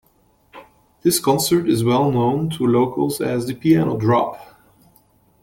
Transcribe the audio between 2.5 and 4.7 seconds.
to locals as the Piano Drop.